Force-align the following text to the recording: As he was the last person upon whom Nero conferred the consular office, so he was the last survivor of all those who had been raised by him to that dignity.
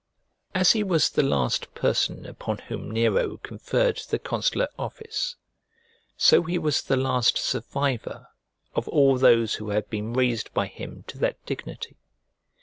As 0.55 0.71
he 0.71 0.81
was 0.81 1.11
the 1.11 1.21
last 1.21 1.75
person 1.75 2.25
upon 2.25 2.57
whom 2.57 2.89
Nero 2.89 3.37
conferred 3.37 3.97
the 4.09 4.17
consular 4.17 4.67
office, 4.79 5.35
so 6.17 6.41
he 6.41 6.57
was 6.57 6.81
the 6.81 6.97
last 6.97 7.37
survivor 7.37 8.25
of 8.73 8.87
all 8.87 9.19
those 9.19 9.53
who 9.61 9.69
had 9.69 9.87
been 9.91 10.13
raised 10.13 10.51
by 10.55 10.65
him 10.65 11.03
to 11.05 11.19
that 11.19 11.45
dignity. 11.45 11.97